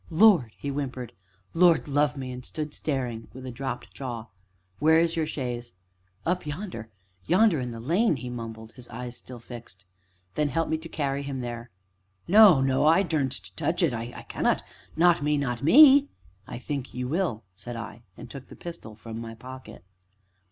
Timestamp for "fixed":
9.37-9.85